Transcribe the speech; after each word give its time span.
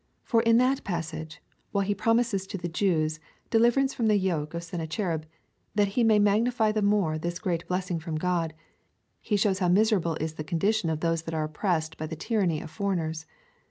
For 0.23 0.41
in 0.41 0.57
that 0.57 0.83
passage, 0.83 1.43
while 1.71 1.83
he 1.85 1.93
promises 1.93 2.47
to 2.47 2.57
the 2.57 2.67
Jews 2.67 3.19
deliverance 3.51 3.93
from 3.93 4.07
the 4.07 4.17
yoke 4.17 4.55
of 4.55 4.63
Senna 4.63 4.87
cherib, 4.87 5.25
that 5.75 5.89
he 5.89 6.03
may 6.03 6.17
magnify 6.17 6.71
the 6.71 6.81
more 6.81 7.19
this 7.19 7.37
great 7.37 7.67
blessing 7.67 7.99
from 7.99 8.15
God, 8.15 8.55
he 9.19 9.37
shows 9.37 9.59
how 9.59 9.67
miserable 9.69 10.15
is 10.15 10.33
the 10.33 10.43
condition 10.43 10.89
of 10.89 11.01
those 11.01 11.21
that 11.21 11.35
are 11.35 11.47
opjjressed 11.47 11.97
by 11.97 12.07
the 12.07 12.15
tyranny 12.15 12.61
of 12.61 12.71
foreigners. 12.71 13.27